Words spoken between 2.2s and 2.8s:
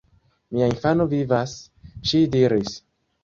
diris.